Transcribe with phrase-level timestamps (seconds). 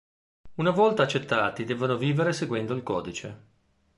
[0.55, 3.37] Una volta accettati devono vivere seguendo il codice.